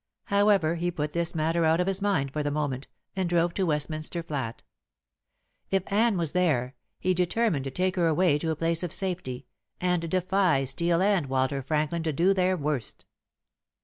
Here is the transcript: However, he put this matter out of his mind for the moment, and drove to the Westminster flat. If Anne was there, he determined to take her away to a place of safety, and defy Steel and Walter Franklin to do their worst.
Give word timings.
However, 0.33 0.77
he 0.77 0.89
put 0.89 1.13
this 1.13 1.35
matter 1.35 1.63
out 1.63 1.79
of 1.79 1.85
his 1.85 2.01
mind 2.01 2.31
for 2.33 2.41
the 2.41 2.49
moment, 2.49 2.87
and 3.15 3.29
drove 3.29 3.53
to 3.53 3.61
the 3.61 3.65
Westminster 3.67 4.23
flat. 4.23 4.63
If 5.69 5.83
Anne 5.93 6.17
was 6.17 6.31
there, 6.31 6.73
he 6.99 7.13
determined 7.13 7.65
to 7.65 7.69
take 7.69 7.95
her 7.97 8.07
away 8.07 8.39
to 8.39 8.49
a 8.49 8.55
place 8.55 8.81
of 8.81 8.91
safety, 8.91 9.45
and 9.79 10.09
defy 10.09 10.65
Steel 10.65 11.03
and 11.03 11.27
Walter 11.27 11.61
Franklin 11.61 12.01
to 12.01 12.13
do 12.13 12.33
their 12.33 12.57
worst. 12.57 13.05